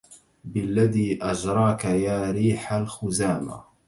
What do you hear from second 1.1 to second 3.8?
أجراك يا ريح الخزامى